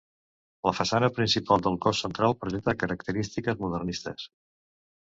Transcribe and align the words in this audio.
La 0.67 0.71
façana 0.77 1.09
principal 1.17 1.65
del 1.67 1.77
cos 1.85 2.01
central 2.07 2.35
presenta 2.41 2.77
característiques 2.87 3.65
modernistes. 3.67 4.31